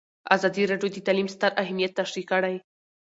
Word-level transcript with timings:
ازادي 0.35 0.63
راډیو 0.71 0.89
د 0.93 0.97
تعلیم 1.07 1.27
ستر 1.35 1.51
اهميت 1.63 1.91
تشریح 1.99 2.25
کړی. 2.31 2.55